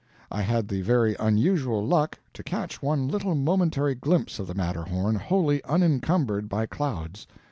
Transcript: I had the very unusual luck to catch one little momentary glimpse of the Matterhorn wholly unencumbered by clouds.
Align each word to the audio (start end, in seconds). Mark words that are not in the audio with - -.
I 0.31 0.41
had 0.41 0.67
the 0.67 0.81
very 0.81 1.15
unusual 1.19 1.85
luck 1.85 2.17
to 2.33 2.41
catch 2.41 2.81
one 2.81 3.07
little 3.07 3.35
momentary 3.35 3.93
glimpse 3.93 4.39
of 4.39 4.47
the 4.47 4.55
Matterhorn 4.55 5.13
wholly 5.17 5.63
unencumbered 5.63 6.49
by 6.49 6.65
clouds. 6.65 7.27